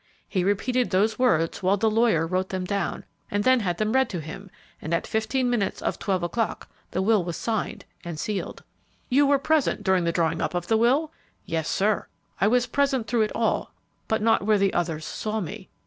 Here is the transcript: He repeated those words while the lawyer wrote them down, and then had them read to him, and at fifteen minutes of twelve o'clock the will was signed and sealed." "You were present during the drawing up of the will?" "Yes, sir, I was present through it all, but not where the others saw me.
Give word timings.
He 0.27 0.43
repeated 0.43 0.89
those 0.89 1.19
words 1.19 1.61
while 1.61 1.77
the 1.77 1.87
lawyer 1.87 2.25
wrote 2.25 2.49
them 2.49 2.65
down, 2.65 3.05
and 3.29 3.43
then 3.43 3.59
had 3.59 3.77
them 3.77 3.91
read 3.93 4.09
to 4.09 4.19
him, 4.19 4.49
and 4.81 4.95
at 4.95 5.05
fifteen 5.05 5.47
minutes 5.47 5.79
of 5.79 5.99
twelve 5.99 6.23
o'clock 6.23 6.67
the 6.89 7.03
will 7.03 7.23
was 7.23 7.37
signed 7.37 7.85
and 8.03 8.19
sealed." 8.19 8.63
"You 9.09 9.27
were 9.27 9.37
present 9.37 9.83
during 9.83 10.03
the 10.03 10.11
drawing 10.11 10.41
up 10.41 10.55
of 10.55 10.65
the 10.65 10.77
will?" 10.77 11.11
"Yes, 11.45 11.69
sir, 11.69 12.07
I 12.41 12.47
was 12.47 12.65
present 12.65 13.05
through 13.05 13.21
it 13.21 13.31
all, 13.35 13.75
but 14.07 14.23
not 14.23 14.41
where 14.41 14.57
the 14.57 14.73
others 14.73 15.05
saw 15.05 15.39
me. 15.39 15.69